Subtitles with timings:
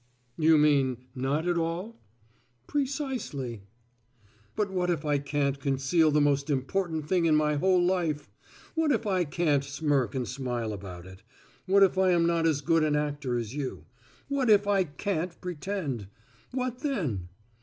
[0.39, 2.01] "You mean not at all?"
[2.65, 3.61] "Precisely."
[4.55, 8.27] "But what if I can't conceal the most important thing in my whole life?
[8.73, 11.21] What if I can't smirk and smile about it?
[11.67, 13.85] What if I am not as good an actor as you?
[14.27, 16.07] What if I can't pretend?
[16.51, 17.27] What then?"